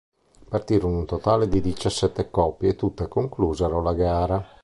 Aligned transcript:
Partirono 0.49 0.97
un 0.97 1.05
totale 1.05 1.47
di 1.47 1.61
diciassette 1.61 2.31
coppie 2.31 2.69
e 2.69 2.75
tutte 2.75 3.07
conclusero 3.07 3.83
la 3.83 3.93
gara. 3.93 4.47